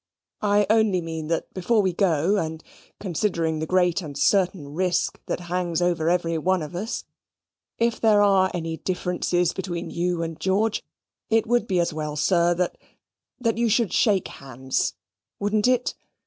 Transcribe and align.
"I 0.41 0.65
only 0.67 0.99
mean, 0.99 1.27
that 1.27 1.53
before 1.53 1.83
we 1.83 1.93
go, 1.93 2.35
and 2.37 2.63
considering 2.99 3.59
the 3.59 3.67
great 3.67 4.01
and 4.01 4.17
certain 4.17 4.69
risk 4.73 5.19
that 5.27 5.41
hangs 5.41 5.79
over 5.79 6.09
every 6.09 6.39
one 6.39 6.63
of 6.63 6.75
us 6.75 7.03
if 7.77 8.01
there 8.01 8.19
are 8.23 8.49
any 8.51 8.77
differences 8.77 9.53
between 9.53 9.91
you 9.91 10.23
and 10.23 10.39
George 10.39 10.81
it 11.29 11.45
would 11.45 11.67
be 11.67 11.79
as 11.79 11.93
well, 11.93 12.15
sir, 12.15 12.55
that 12.55 12.79
that 13.39 13.59
you 13.59 13.69
should 13.69 13.93
shake 13.93 14.27
hands: 14.29 14.95
wouldn't 15.37 15.67
it? 15.67 15.93